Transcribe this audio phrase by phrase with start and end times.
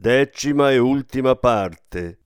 [0.00, 2.18] Decima e ultima parte.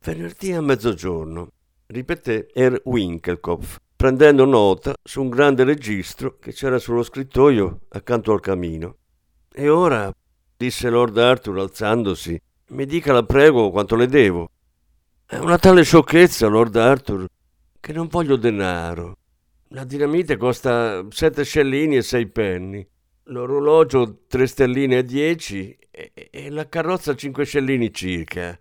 [0.00, 1.52] Venerdì a mezzogiorno,
[1.86, 8.40] ripeté Er Winkelkopf, prendendo nota su un grande registro che c'era sullo scrittoio accanto al
[8.40, 8.96] camino.
[9.52, 10.12] E ora,
[10.56, 12.36] disse Lord Arthur alzandosi,
[12.70, 14.50] mi dica la prego quanto le devo.
[15.24, 17.24] È una tale sciocchezza, Lord Arthur,
[17.78, 19.16] che non voglio denaro.
[19.68, 22.84] La dinamite costa sette scellini e sei penny,
[23.28, 28.58] l'orologio tre stelline e dieci e, e la carrozza cinque scellini circa.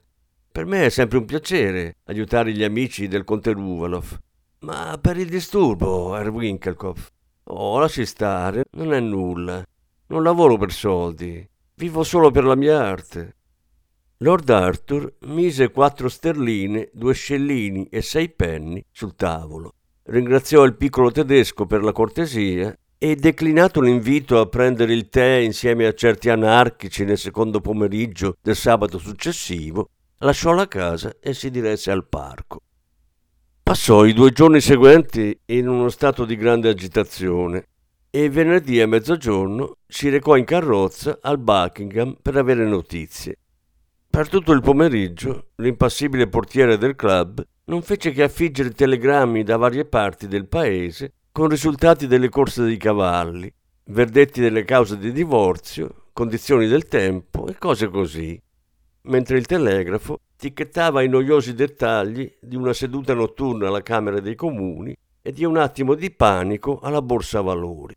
[0.52, 4.18] Per me è sempre un piacere aiutare gli amici del conte Ruvaloff.
[4.60, 7.12] Ma per il disturbo, Herr Winkelkopf.
[7.46, 9.64] Oh, lasci stare, non è nulla.
[10.08, 13.36] Non lavoro per soldi, vivo solo per la mia arte.
[14.18, 19.74] Lord Arthur mise quattro sterline, due scellini e sei penny sul tavolo
[20.10, 25.86] ringraziò il piccolo tedesco per la cortesia e, declinato l'invito a prendere il tè insieme
[25.86, 31.92] a certi anarchici nel secondo pomeriggio del sabato successivo, lasciò la casa e si diresse
[31.92, 32.62] al parco.
[33.62, 37.68] Passò i due giorni seguenti in uno stato di grande agitazione
[38.10, 43.38] e venerdì a mezzogiorno si recò in carrozza al Buckingham per avere notizie.
[44.10, 49.86] Per tutto il pomeriggio l'impassibile portiere del club non fece che affiggere telegrammi da varie
[49.86, 53.48] parti del paese con risultati delle corse dei cavalli,
[53.90, 58.42] verdetti delle cause di divorzio, condizioni del tempo e cose così,
[59.02, 64.98] mentre il telegrafo ticchettava i noiosi dettagli di una seduta notturna alla Camera dei Comuni
[65.22, 67.94] e di un attimo di panico alla Borsa Valori.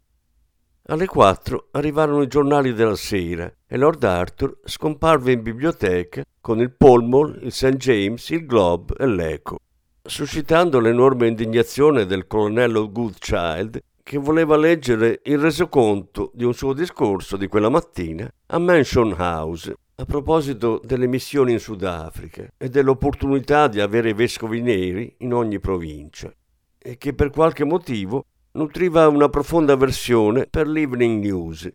[0.88, 6.72] Alle quattro arrivarono i giornali della sera e Lord Arthur scomparve in biblioteca con il
[6.72, 7.76] Pall Mall, il St.
[7.76, 9.60] James, il Globe e l'Eco,
[10.02, 17.36] suscitando l'enorme indignazione del colonnello Goodchild che voleva leggere il resoconto di un suo discorso
[17.36, 23.80] di quella mattina a Mansion House a proposito delle missioni in Sudafrica e dell'opportunità di
[23.80, 26.32] avere vescovi neri in ogni provincia
[26.78, 31.70] e che per qualche motivo nutriva una profonda avversione per l'Evening News.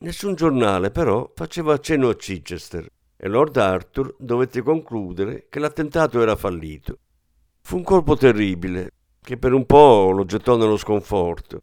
[0.00, 6.36] Nessun giornale però faceva cenno a Chichester e Lord Arthur dovette concludere che l'attentato era
[6.36, 6.98] fallito.
[7.66, 11.62] Fu un colpo terribile che per un po' lo gettò nello sconforto.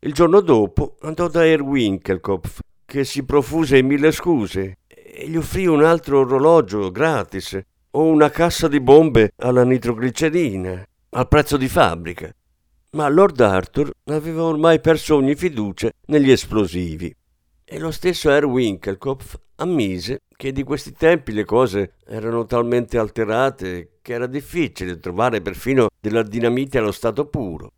[0.00, 5.36] Il giorno dopo andò da Herr Winkelkopf, che si profuse in mille scuse e gli
[5.36, 7.56] offrì un altro orologio gratis
[7.92, 12.34] o una cassa di bombe alla nitroglicerina al prezzo di fabbrica
[12.94, 17.14] ma Lord Arthur aveva ormai perso ogni fiducia negli esplosivi.
[17.64, 23.98] E lo stesso Herr Winkelkopf ammise che di questi tempi le cose erano talmente alterate
[24.00, 27.72] che era difficile trovare perfino della dinamite allo stato puro.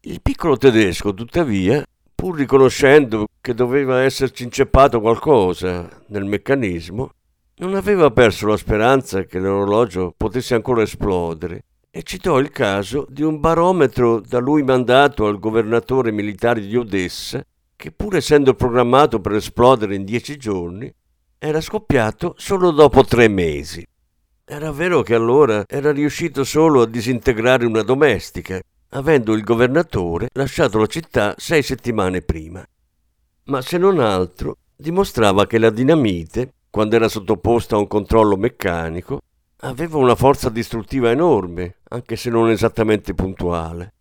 [0.00, 7.10] Il piccolo tedesco, tuttavia, pur riconoscendo che doveva esserci inceppato qualcosa nel meccanismo,
[7.56, 13.22] non aveva perso la speranza che l'orologio potesse ancora esplodere e citò il caso di
[13.22, 17.44] un barometro da lui mandato al governatore militare di Odessa,
[17.76, 20.90] che pur essendo programmato per esplodere in dieci giorni,
[21.44, 23.84] era scoppiato solo dopo tre mesi.
[24.44, 28.60] Era vero che allora era riuscito solo a disintegrare una domestica,
[28.90, 32.64] avendo il governatore lasciato la città sei settimane prima.
[33.46, 39.20] Ma se non altro dimostrava che la dinamite, quando era sottoposta a un controllo meccanico,
[39.62, 43.94] aveva una forza distruttiva enorme, anche se non esattamente puntuale.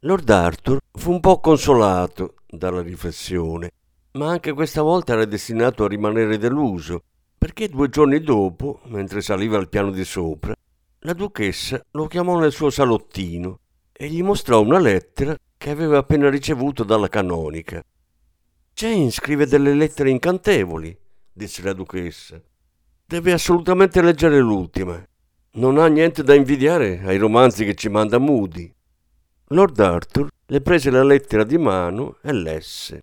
[0.00, 3.70] Lord Arthur fu un po' consolato dalla riflessione,
[4.16, 7.02] ma anche questa volta era destinato a rimanere deluso,
[7.36, 10.54] perché due giorni dopo, mentre saliva al piano di sopra,
[11.00, 13.60] la duchessa lo chiamò nel suo salottino
[13.92, 17.82] e gli mostrò una lettera che aveva appena ricevuto dalla canonica.
[18.74, 20.96] Jane scrive delle lettere incantevoli,
[21.32, 22.40] disse la duchessa.
[23.06, 25.02] Deve assolutamente leggere l'ultima.
[25.52, 28.70] Non ha niente da invidiare ai romanzi che ci manda Moody.
[29.50, 33.02] Lord Arthur le prese la lettera di mano e lesse.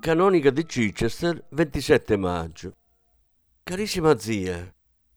[0.00, 2.72] Canonica di Chichester, 27 maggio.
[3.62, 4.72] Carissima zia,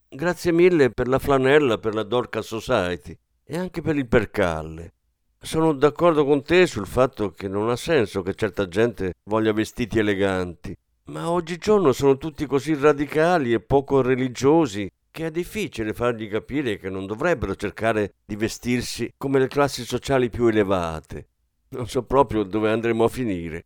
[0.10, 4.92] grazie mille per la flanella per la Dorcas Society e anche per il percalle.
[5.40, 10.00] Sono d'accordo con te sul fatto che non ha senso che certa gente voglia vestiti
[10.00, 10.76] eleganti,
[11.06, 16.90] ma oggigiorno sono tutti così radicali e poco religiosi che è difficile fargli capire che
[16.90, 21.28] non dovrebbero cercare di vestirsi come le classi sociali più elevate.
[21.70, 23.64] Non so proprio dove andremo a finire.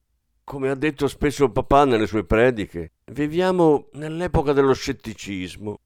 [0.48, 5.82] Come ha detto spesso papà nelle sue prediche, viviamo nell'epoca dello scetticismo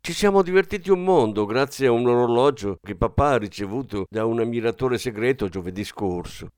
[0.00, 4.40] ci siamo divertiti un mondo grazie a un orologio che papà ha ricevuto da un
[4.40, 6.48] ammiratore segreto giovedì scorso.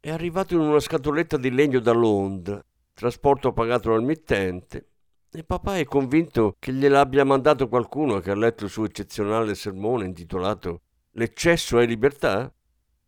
[0.00, 2.64] È arrivato in una scatoletta di legno da Londra,
[2.94, 4.86] trasporto pagato dal mittente,
[5.30, 10.06] e papà è convinto che gliel'abbia mandato qualcuno che ha letto il suo eccezionale sermone
[10.06, 10.80] intitolato
[11.16, 12.50] L'eccesso è libertà?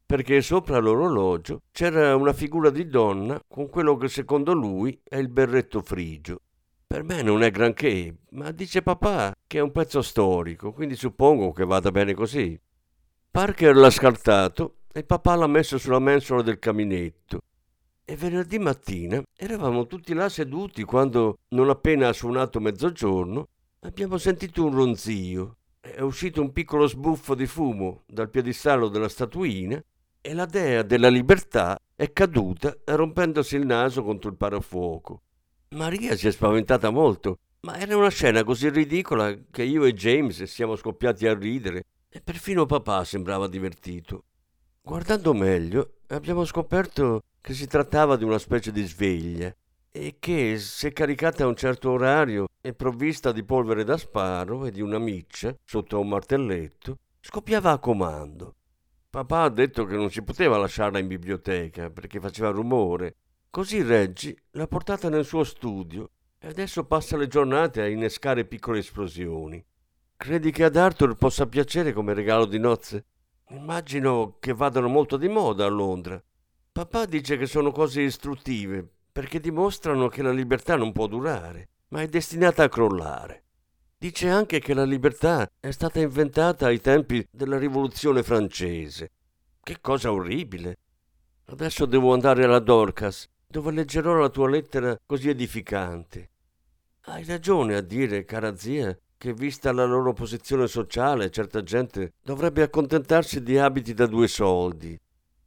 [0.06, 5.28] Perché sopra l'orologio c'era una figura di donna con quello che secondo lui è il
[5.28, 6.42] berretto frigio.
[6.86, 11.52] Per me non è granché, ma dice papà che è un pezzo storico, quindi suppongo
[11.52, 12.56] che vada bene così.
[13.30, 17.40] Parker l'ha scartato e papà l'ha messo sulla mensola del caminetto.
[18.04, 23.48] E venerdì mattina eravamo tutti là seduti quando, non appena ha suonato mezzogiorno,
[23.80, 25.56] abbiamo sentito un ronzio.
[25.80, 29.82] È uscito un piccolo sbuffo di fumo dal piedistallo della statuina
[30.26, 35.20] e la dea della libertà è caduta rompendosi il naso contro il parafuoco.
[35.74, 40.42] Maria si è spaventata molto, ma era una scena così ridicola che io e James
[40.44, 44.24] siamo scoppiati a ridere e perfino papà sembrava divertito.
[44.80, 49.54] Guardando meglio, abbiamo scoperto che si trattava di una specie di sveglia
[49.90, 54.70] e che, se caricata a un certo orario e provvista di polvere da sparo e
[54.70, 58.54] di una miccia sotto un martelletto, scoppiava a comando.
[59.14, 63.18] Papà ha detto che non si poteva lasciarla in biblioteca perché faceva rumore
[63.48, 68.80] Così Reggi l'ha portata nel suo studio e adesso passa le giornate a innescare piccole
[68.80, 69.64] esplosioni.
[70.16, 73.06] Credi che ad Arthur possa piacere come regalo di nozze?
[73.50, 76.20] Immagino che vadano molto di moda a Londra.
[76.72, 82.02] Papà dice che sono cose istruttive perché dimostrano che la libertà non può durare, ma
[82.02, 83.43] è destinata a crollare.
[83.96, 89.12] Dice anche che la libertà è stata inventata ai tempi della rivoluzione francese.
[89.62, 90.78] Che cosa orribile!
[91.46, 96.30] Adesso devo andare alla Dorcas dove leggerò la tua lettera così edificante.
[97.02, 102.62] Hai ragione a dire, cara zia, che vista la loro posizione sociale, certa gente dovrebbe
[102.62, 104.98] accontentarsi di abiti da due soldi.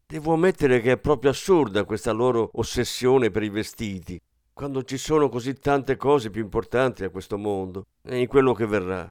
[0.05, 4.17] Devo ammettere che è proprio assurda questa loro ossessione per i vestiti,
[4.57, 8.65] quando ci sono così tante cose più importanti a questo mondo e in quello che
[8.65, 9.07] verrà.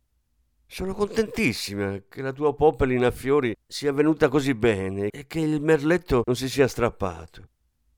[0.67, 5.63] Sono contentissima che la tua popelina a fiori sia venuta così bene e che il
[5.63, 7.43] merletto non si sia strappato.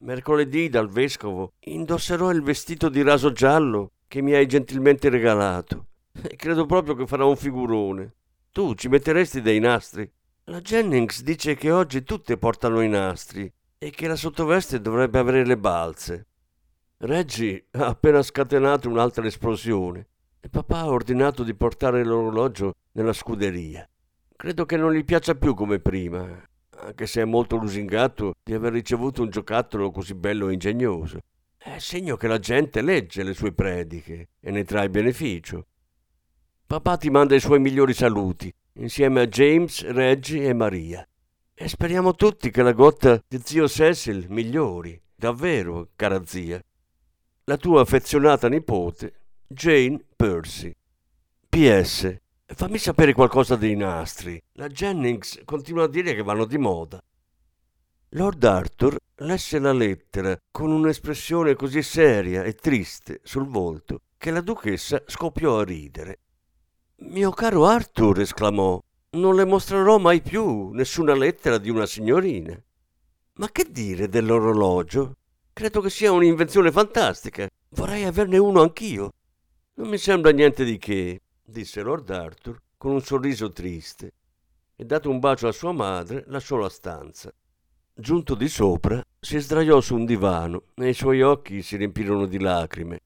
[0.00, 5.86] Mercoledì dal vescovo indosserò il vestito di raso giallo che mi hai gentilmente regalato
[6.20, 8.12] e credo proprio che farà un figurone.
[8.52, 10.06] Tu ci metteresti dei nastri?
[10.44, 15.46] La Jennings dice che oggi tutte portano i nastri e che la sottoveste dovrebbe avere
[15.46, 16.26] le balze.
[16.98, 20.06] Reggie ha appena scatenato un'altra esplosione
[20.40, 23.88] e papà ha ordinato di portare l'orologio nella scuderia.
[24.36, 26.46] Credo che non gli piaccia più come prima
[26.80, 31.20] anche se è molto lusingato di aver ricevuto un giocattolo così bello e ingegnoso.
[31.56, 35.66] È segno che la gente legge le sue prediche e ne trae beneficio.
[36.66, 41.06] Papà ti manda i suoi migliori saluti, insieme a James, Reggie e Maria.
[41.54, 46.62] E speriamo tutti che la gotta di zio Cecil migliori, davvero, cara zia.
[47.48, 50.70] La tua affezionata nipote, Jane Percy.
[51.48, 52.14] PS.
[52.44, 54.38] Fammi sapere qualcosa dei nastri.
[54.56, 57.02] La Jennings continua a dire che vanno di moda.
[58.10, 64.42] Lord Arthur lesse la lettera con un'espressione così seria e triste sul volto che la
[64.42, 66.18] duchessa scoppiò a ridere.
[66.96, 68.78] Mio caro Arthur, esclamò,
[69.12, 72.62] non le mostrerò mai più nessuna lettera di una signorina.
[73.36, 75.14] Ma che dire dell'orologio?
[75.58, 77.48] Credo che sia un'invenzione fantastica.
[77.70, 79.12] Vorrei averne uno anch'io.
[79.74, 84.12] Non mi sembra niente di che disse Lord Arthur con un sorriso triste
[84.76, 87.34] e dato un bacio a sua madre lasciò la stanza.
[87.92, 92.38] Giunto di sopra, si sdraiò su un divano e i suoi occhi si riempirono di
[92.38, 93.00] lacrime.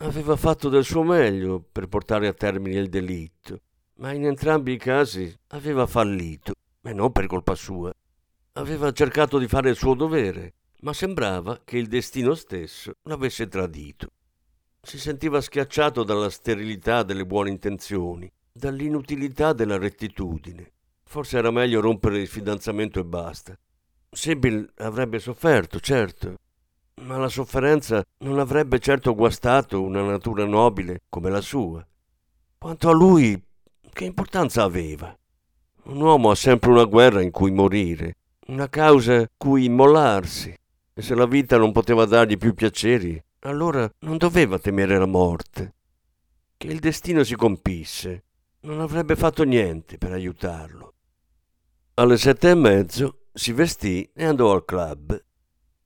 [0.00, 3.60] Aveva fatto del suo meglio per portare a termine il delitto,
[3.94, 7.90] ma in entrambi i casi aveva fallito, e non per colpa sua.
[8.52, 10.52] Aveva cercato di fare il suo dovere,
[10.84, 14.08] ma sembrava che il destino stesso l'avesse tradito.
[14.82, 20.72] Si sentiva schiacciato dalla sterilità delle buone intenzioni, dall'inutilità della rettitudine.
[21.02, 23.58] Forse era meglio rompere il fidanzamento e basta.
[24.10, 26.36] Sibyl avrebbe sofferto, certo,
[26.96, 31.84] ma la sofferenza non avrebbe certo guastato una natura nobile come la sua.
[32.58, 33.42] Quanto a lui,
[33.90, 35.16] che importanza aveva?
[35.84, 38.16] Un uomo ha sempre una guerra in cui morire,
[38.48, 40.54] una causa cui immolarsi,
[40.94, 45.74] e se la vita non poteva dargli più piaceri, allora non doveva temere la morte.
[46.56, 48.24] Che il destino si compisse,
[48.60, 50.94] non avrebbe fatto niente per aiutarlo.
[51.94, 55.22] Alle sette e mezzo si vestì e andò al club.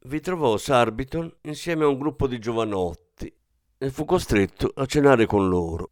[0.01, 3.33] Vi trovò Sarbiton insieme a un gruppo di giovanotti
[3.79, 5.91] e fu costretto a cenare con loro.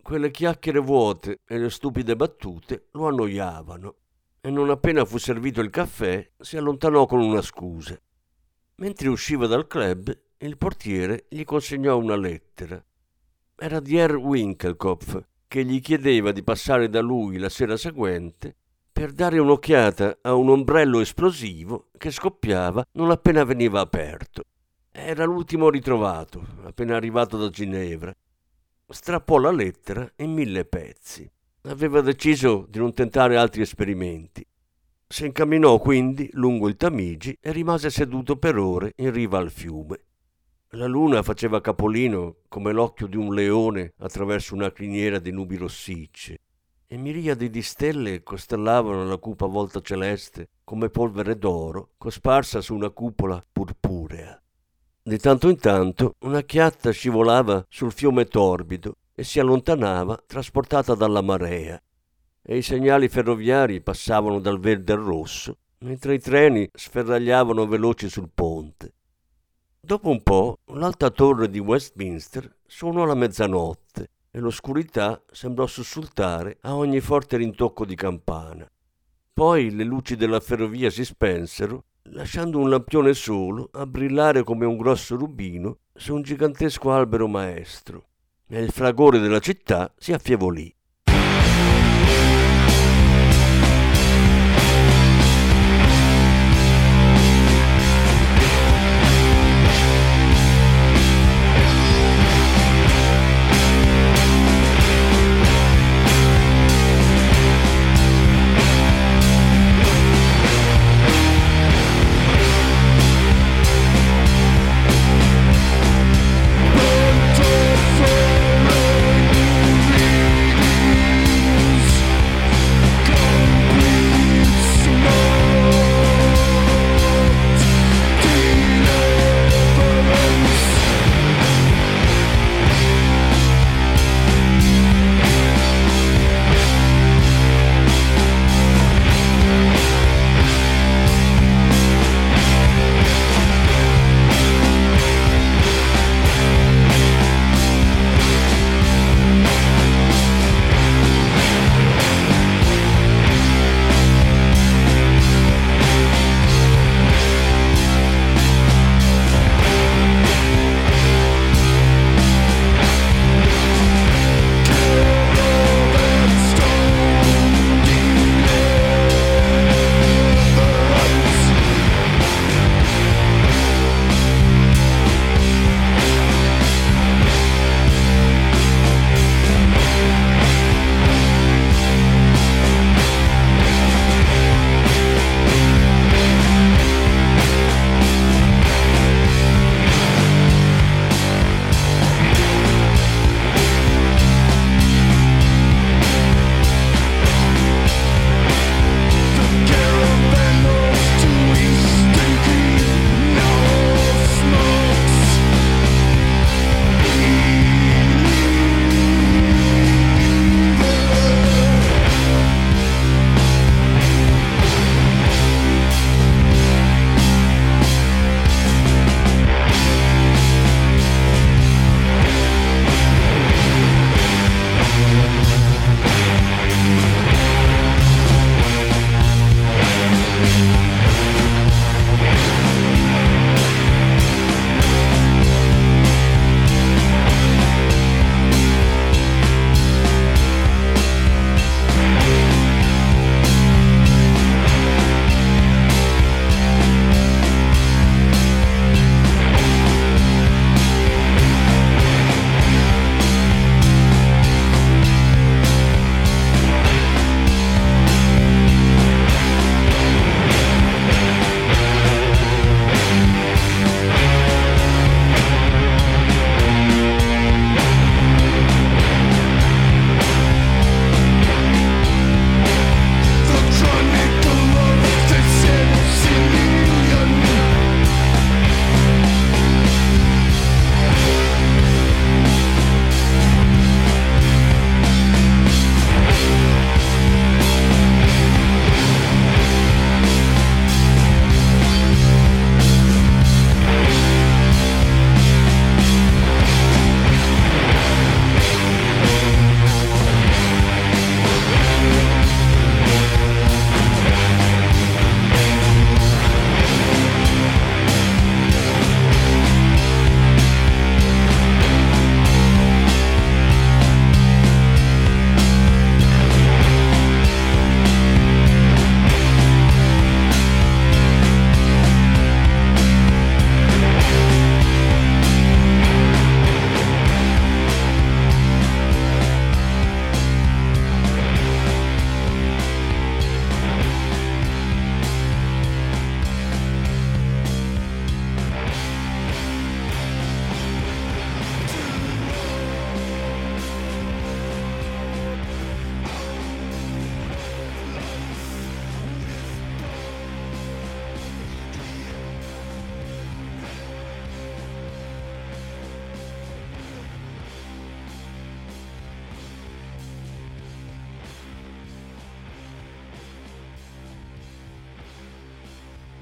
[0.00, 3.94] Quelle chiacchiere vuote e le stupide battute lo annoiavano
[4.40, 7.96] e non appena fu servito il caffè si allontanò con una scusa.
[8.76, 12.82] Mentre usciva dal club, il portiere gli consegnò una lettera.
[13.56, 18.56] Era di Herr Winkelkopf, che gli chiedeva di passare da lui la sera seguente
[18.92, 24.42] per dare un'occhiata a un ombrello esplosivo che scoppiava non appena veniva aperto.
[24.90, 28.14] Era l'ultimo ritrovato, appena arrivato da Ginevra,
[28.86, 31.28] strappò la lettera in mille pezzi.
[31.62, 34.46] Aveva deciso di non tentare altri esperimenti.
[35.12, 40.04] Si incamminò quindi lungo il Tamigi e rimase seduto per ore in riva al fiume.
[40.70, 46.38] La luna faceva capolino come l'occhio di un leone attraverso una criniera di nubi rossicce
[46.86, 52.88] e miriadi di stelle costellavano la cupa volta celeste come polvere d'oro cosparsa su una
[52.88, 54.42] cupola purpurea.
[55.02, 61.20] Di tanto in tanto una chiatta scivolava sul fiume torbido e si allontanava trasportata dalla
[61.20, 61.78] marea,
[62.42, 68.30] e i segnali ferroviari passavano dal verde al rosso, mentre i treni sferragliavano veloci sul
[68.32, 68.94] ponte.
[69.80, 76.76] Dopo un po' l'alta torre di Westminster suonò la mezzanotte e l'oscurità sembrò sussultare a
[76.76, 78.70] ogni forte rintocco di campana.
[79.32, 84.76] Poi le luci della ferrovia si spensero lasciando un lampione solo a brillare come un
[84.76, 88.06] grosso rubino su un gigantesco albero maestro,
[88.48, 90.74] e il fragore della città si affievolì.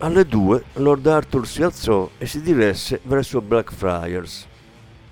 [0.03, 4.47] Alle due Lord Arthur si alzò e si diresse verso Blackfriars.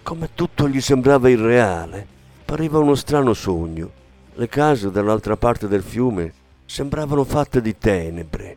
[0.03, 2.07] Come tutto gli sembrava irreale,
[2.43, 3.91] pareva uno strano sogno.
[4.33, 6.33] Le case dall'altra parte del fiume
[6.65, 8.57] sembravano fatte di tenebre,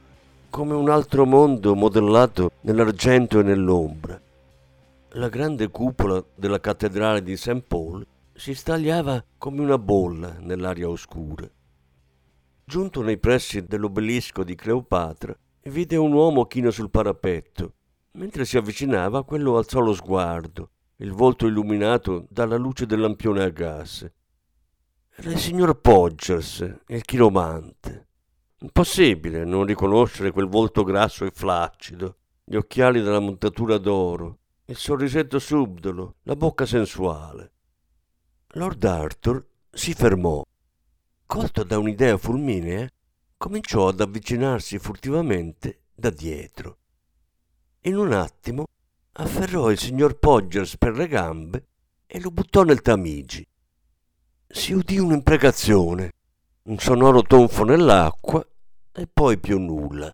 [0.49, 4.17] come un altro mondo modellato nell'argento e nell'ombra.
[5.15, 7.61] La grande cupola della cattedrale di St.
[7.67, 11.45] Paul si stagliava come una bolla nell'aria oscura.
[12.63, 15.35] Giunto nei pressi dell'obelisco di Cleopatra,
[15.69, 17.73] vide un uomo chino sul parapetto.
[18.13, 23.49] Mentre si avvicinava, quello alzò lo sguardo, il volto illuminato dalla luce del lampione a
[23.49, 24.09] gas.
[25.13, 28.07] Era il signor Podgers, il chiromante.
[28.59, 35.39] Impossibile non riconoscere quel volto grasso e flaccido, gli occhiali della montatura d'oro, il sorrisetto
[35.39, 37.51] subdolo, la bocca sensuale.
[38.55, 40.45] Lord Arthur si fermò.
[41.25, 42.87] Colto da un'idea fulminea,
[43.41, 46.77] cominciò ad avvicinarsi furtivamente da dietro.
[47.85, 48.65] In un attimo
[49.13, 51.65] afferrò il signor Podgers per le gambe
[52.05, 53.43] e lo buttò nel Tamigi.
[54.47, 56.11] Si udì un'imprecazione,
[56.65, 58.45] un sonoro tonfo nell'acqua
[58.91, 60.13] e poi più nulla.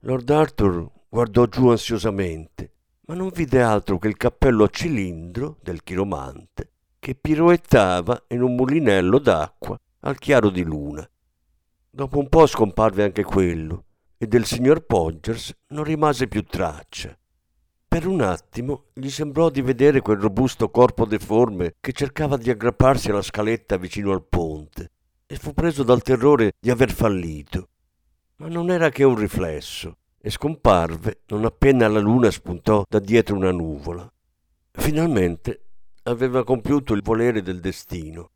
[0.00, 5.82] Lord Arthur guardò giù ansiosamente, ma non vide altro che il cappello a cilindro del
[5.82, 11.06] chiromante che piroettava in un mulinello d'acqua al chiaro di luna.
[11.96, 13.84] Dopo un po' scomparve anche quello
[14.18, 17.18] e del signor Podgers non rimase più traccia.
[17.88, 23.08] Per un attimo gli sembrò di vedere quel robusto corpo deforme che cercava di aggrapparsi
[23.08, 24.90] alla scaletta vicino al ponte
[25.26, 27.68] e fu preso dal terrore di aver fallito.
[28.36, 33.36] Ma non era che un riflesso e scomparve non appena la luna spuntò da dietro
[33.36, 34.06] una nuvola.
[34.70, 35.62] Finalmente
[36.02, 38.32] aveva compiuto il volere del destino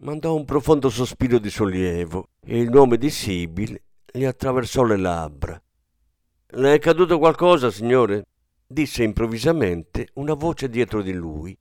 [0.00, 3.80] mandò un profondo sospiro di sollievo e il nome di Sibyl
[4.12, 5.62] gli attraversò le labbra.
[6.52, 8.26] Le è caduto qualcosa, signore?
[8.66, 11.56] disse improvvisamente una voce dietro di lui.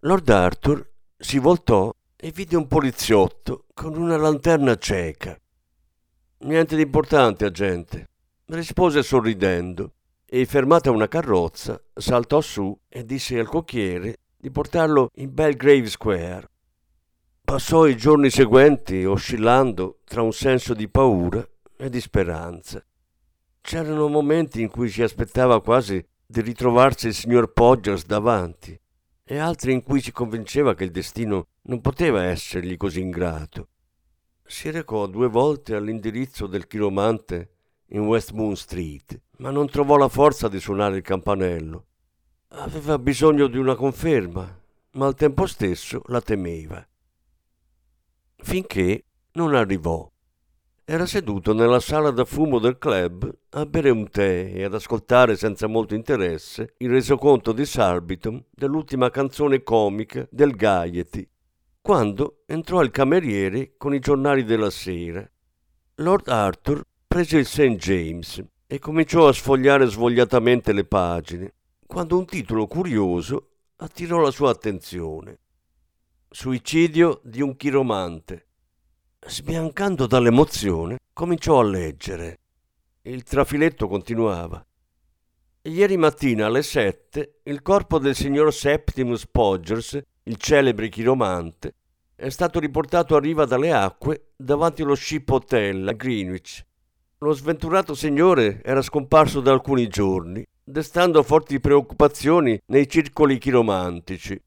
[0.00, 5.38] Lord Arthur si voltò e vide un poliziotto con una lanterna cieca.
[6.38, 8.08] Niente di importante, agente,
[8.46, 9.92] rispose sorridendo
[10.24, 16.51] e fermata una carrozza saltò su e disse al cocchiere di portarlo in Belgrave Square.
[17.52, 22.82] Passò i giorni seguenti oscillando tra un senso di paura e di speranza.
[23.60, 28.80] C'erano momenti in cui si aspettava quasi di ritrovarsi il signor Podgers davanti
[29.22, 33.68] e altri in cui si convinceva che il destino non poteva essergli così ingrato.
[34.46, 37.50] Si recò due volte all'indirizzo del chiromante
[37.88, 41.84] in West Moon Street, ma non trovò la forza di suonare il campanello.
[42.48, 44.58] Aveva bisogno di una conferma,
[44.92, 46.82] ma al tempo stesso la temeva
[48.42, 50.10] finché non arrivò.
[50.84, 55.36] Era seduto nella sala da fumo del club a bere un tè e ad ascoltare
[55.36, 61.26] senza molto interesse il resoconto di Sarbiton dell'ultima canzone comica del Gaiety,
[61.80, 65.26] quando entrò il cameriere con i giornali della sera.
[65.96, 67.76] Lord Arthur prese il St.
[67.76, 71.54] James e cominciò a sfogliare svogliatamente le pagine,
[71.86, 75.38] quando un titolo curioso attirò la sua attenzione.
[76.34, 78.46] Suicidio di un chiromante.
[79.26, 82.38] Sbiancando dall'emozione, cominciò a leggere.
[83.02, 84.64] Il trafiletto continuava.
[85.60, 91.74] Ieri mattina alle sette il corpo del signor Septimus Podgers, il celebre chiromante,
[92.14, 96.64] è stato riportato a riva dalle acque davanti allo Ship Hotel a Greenwich.
[97.18, 104.42] Lo sventurato signore era scomparso da alcuni giorni, destando forti preoccupazioni nei circoli chiromantici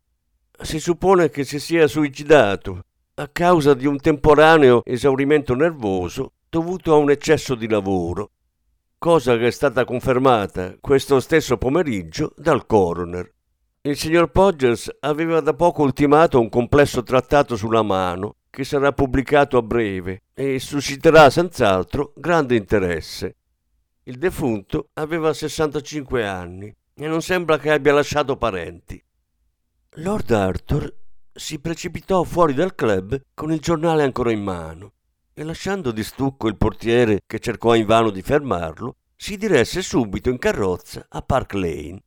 [0.61, 6.97] si suppone che si sia suicidato a causa di un temporaneo esaurimento nervoso dovuto a
[6.97, 8.31] un eccesso di lavoro,
[8.97, 13.31] cosa che è stata confermata questo stesso pomeriggio dal coroner.
[13.81, 19.57] Il signor Podgers aveva da poco ultimato un complesso trattato sulla mano che sarà pubblicato
[19.57, 23.35] a breve e susciterà senz'altro grande interesse.
[24.03, 29.04] Il defunto aveva 65 anni e non sembra che abbia lasciato parenti.
[29.99, 30.93] Lord Arthur
[31.31, 34.91] si precipitò fuori dal club con il giornale ancora in mano
[35.34, 40.38] e lasciando di stucco il portiere che cercò invano di fermarlo, si diresse subito in
[40.38, 42.03] carrozza a Park Lane.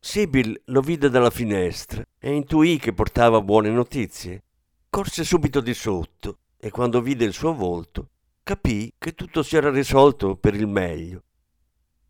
[0.00, 4.42] Sibyl lo vide dalla finestra e intuì che portava buone notizie.
[4.90, 8.08] Corse subito di sotto e quando vide il suo volto
[8.42, 11.22] capì che tutto si era risolto per il meglio.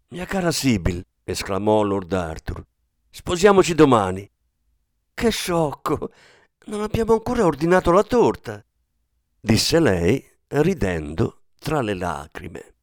[0.08, 2.64] Mia cara Sibyl, esclamò Lord Arthur,
[3.10, 4.30] sposiamoci domani.
[5.14, 6.10] Che sciocco!
[6.66, 8.64] Non abbiamo ancora ordinato la torta,
[9.40, 12.74] disse lei, ridendo tra le lacrime.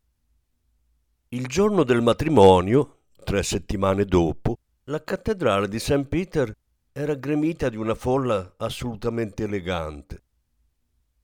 [1.30, 6.06] Il giorno del matrimonio, tre settimane dopo, la cattedrale di St.
[6.06, 6.56] Peter
[6.92, 10.24] era gremita di una folla assolutamente elegante.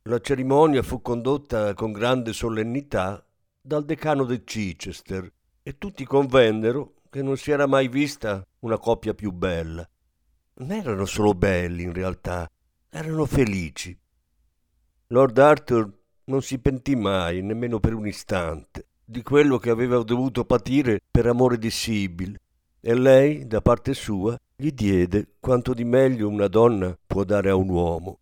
[0.04, 3.26] La cerimonia fu condotta con grande solennità
[3.62, 5.32] dal decano di Chichester
[5.64, 9.88] e tutti convennero che non si era mai vista una coppia più bella.
[10.58, 12.50] Non erano solo belli in realtà,
[12.90, 13.98] erano felici.
[15.08, 15.92] Lord Arthur
[16.26, 21.28] non si pentì mai, nemmeno per un istante, di quello che aveva dovuto patire per
[21.28, 22.40] amore di Sibyl,
[22.80, 27.56] e lei, da parte sua, gli diede quanto di meglio una donna può dare a
[27.56, 28.20] un uomo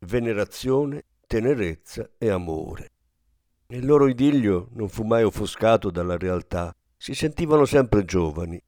[0.00, 2.90] venerazione, tenerezza e amore.
[3.68, 8.60] Il loro idillio non fu mai offuscato dalla realtà, si sentivano sempre giovani.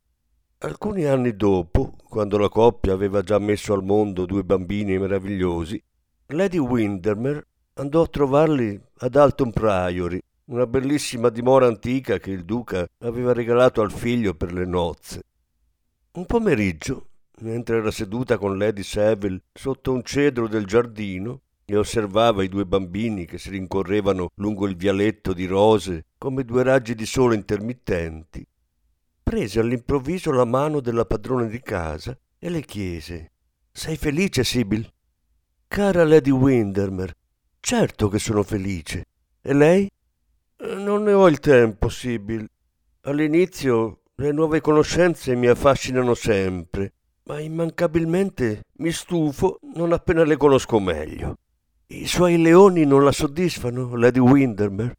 [0.62, 5.83] Alcuni anni dopo, quando la coppia aveva già messo al mondo due bambini meravigliosi,
[6.27, 7.46] Lady Windermere
[7.77, 13.81] andò a trovarli ad Alton Priory, una bellissima dimora antica che il duca aveva regalato
[13.81, 15.23] al figlio per le nozze.
[16.12, 17.07] Un pomeriggio,
[17.38, 22.66] mentre era seduta con Lady Saville sotto un cedro del giardino e osservava i due
[22.66, 28.46] bambini che si rincorrevano lungo il vialetto di rose come due raggi di sole intermittenti,
[29.31, 33.31] prese all'improvviso la mano della padrona di casa e le chiese
[33.71, 34.85] Sei felice, Sibyl?
[35.69, 37.14] Cara Lady Windermere,
[37.61, 39.05] certo che sono felice.
[39.40, 39.88] E lei?
[40.57, 42.45] Eh, non ne ho il tempo, Sibyl.
[43.03, 46.93] All'inizio le nuove conoscenze mi affascinano sempre,
[47.27, 51.37] ma immancabilmente mi stufo non appena le conosco meglio.
[51.87, 54.97] I suoi leoni non la soddisfano, Lady Windermere?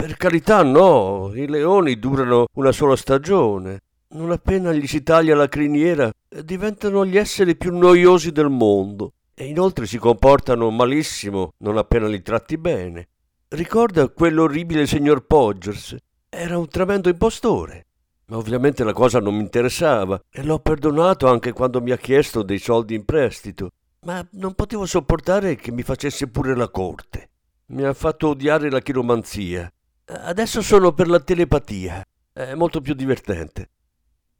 [0.00, 3.80] Per carità no, i leoni durano una sola stagione.
[4.10, 6.08] Non appena gli si taglia la criniera,
[6.44, 12.22] diventano gli esseri più noiosi del mondo e inoltre si comportano malissimo non appena li
[12.22, 13.08] tratti bene.
[13.48, 15.96] Ricorda quell'orribile signor Podgers?
[16.28, 17.86] Era un tremendo impostore.
[18.26, 22.44] Ma ovviamente la cosa non mi interessava e l'ho perdonato anche quando mi ha chiesto
[22.44, 23.72] dei soldi in prestito.
[24.02, 27.30] Ma non potevo sopportare che mi facesse pure la corte.
[27.70, 29.70] Mi ha fatto odiare la chiromanzia
[30.10, 32.02] Adesso sono per la telepatia.
[32.32, 33.68] È molto più divertente.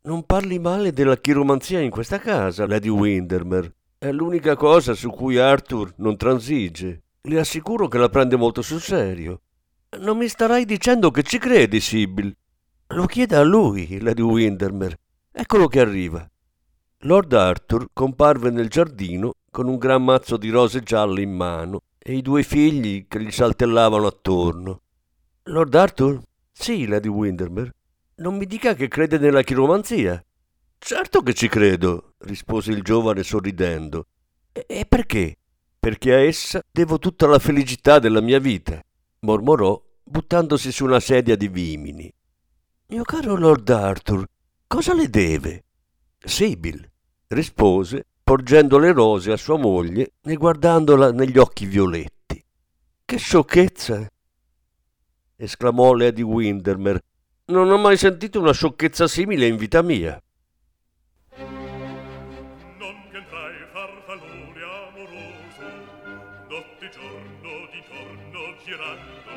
[0.05, 3.75] Non parli male della chiromanzia in questa casa, Lady Windermere.
[3.99, 7.03] È l'unica cosa su cui Arthur non transige.
[7.21, 9.43] Le assicuro che la prende molto sul serio.
[9.99, 12.35] Non mi starai dicendo che ci credi, Sibyl.
[12.95, 14.99] Lo chieda a lui, Lady Windermere.
[15.31, 16.27] Eccolo che arriva.
[17.01, 22.15] Lord Arthur comparve nel giardino con un gran mazzo di rose gialle in mano e
[22.15, 24.81] i due figli che gli saltellavano attorno.
[25.49, 26.21] Lord Arthur?
[26.53, 27.75] Sì, Lady Windermere.
[28.17, 30.23] Non mi dica che crede nella chiromanzia.
[30.77, 34.07] Certo che ci credo, rispose il giovane sorridendo.
[34.53, 35.39] E, perché?
[35.79, 38.79] Perché a essa devo tutta la felicità della mia vita,
[39.21, 42.13] mormorò, buttandosi su una sedia di vimini.
[42.89, 44.27] Mio caro Lord Arthur,
[44.67, 45.65] cosa le deve?
[46.19, 46.87] Sibyl,
[47.29, 52.45] rispose, porgendo le rose a sua moglie e guardandola negli occhi violetti.
[53.05, 54.07] Che sciocchezza!
[55.39, 57.01] Esclamò Lady Windermere.
[57.47, 60.21] Non ho mai sentito una sciocchezza simile in vita mia.
[61.37, 63.23] Non che
[63.73, 65.67] farfallone amoroso,
[66.49, 69.31] notte giorno di torno girando,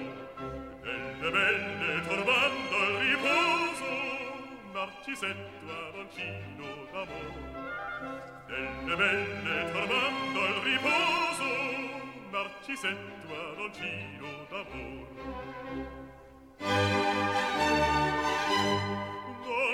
[0.81, 3.89] delle belle turbando il riposo,
[4.73, 7.49] narcisetto avancino d'amore.
[8.47, 11.49] Delle belle turbando il riposo,
[12.31, 15.20] narcisetto avancino d'amore.
[16.61, 17.81] Non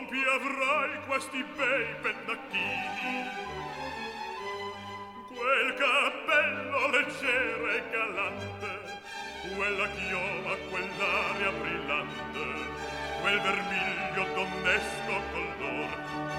[0.09, 3.29] più avrai questi bei pennacchini,
[5.27, 8.71] quel cappello leggero e galante,
[9.53, 12.45] quella chioma, quell'aria brillante,
[13.21, 15.89] quel vermiglio donnesco color,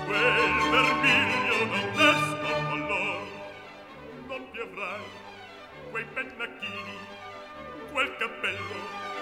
[0.06, 3.26] quel vermiglio donnesco color.
[4.28, 5.08] Non più avrai
[5.90, 6.98] quei pennacchini,
[7.92, 9.17] quel cappello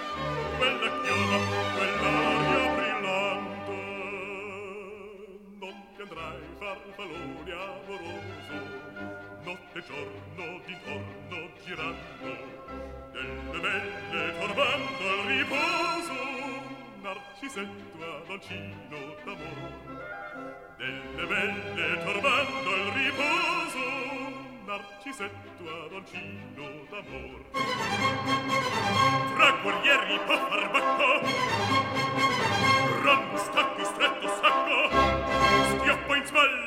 [0.57, 1.37] quella chioma,
[1.75, 3.77] quell'aria brillante.
[5.59, 8.57] Non ti andrai farfallone amoroso,
[9.43, 12.31] notte e giorno d'intorno girando,
[13.11, 16.17] delle belle turbando il riposo,
[17.01, 20.15] narcisetto adoncino d'amor.
[20.77, 23.56] Delle belle turbando il riposo,
[24.77, 27.41] Narcisetto ad oncino d'amor.
[29.33, 31.09] Fra guerrieri può far bacco
[33.01, 34.89] Ron stacco stretto sacco
[35.79, 36.66] Schioppo in spalla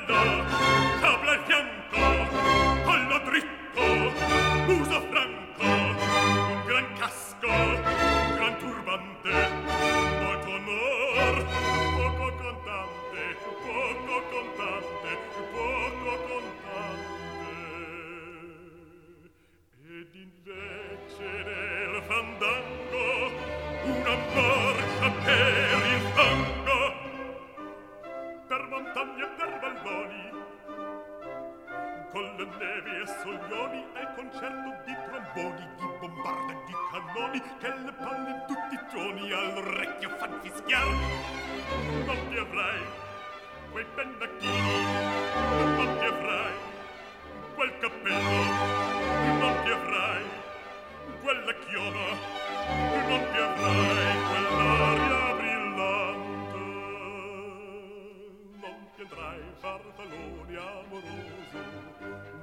[59.90, 61.58] pantalone amoroso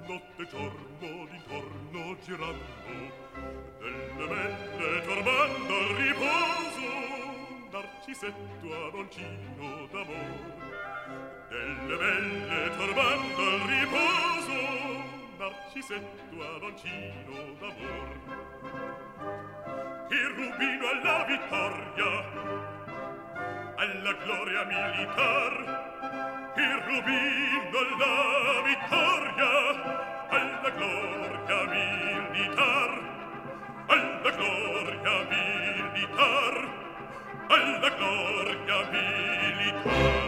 [0.07, 2.63] notte e giorno d'intorno girando
[3.79, 6.89] delle belle turbando al riposo
[7.71, 10.55] narcisetto aroncino d'amor.
[11.49, 14.59] Delle belle turbando al riposo
[15.37, 18.09] narcisetto aroncino d'amor.
[20.09, 22.57] Il rubino alla vittoria
[23.77, 29.51] alla gloria militar il rubino alla vittoria
[30.29, 32.91] alla gloria militar
[33.87, 36.55] alla gloria militar
[37.47, 40.27] alla gloria militar.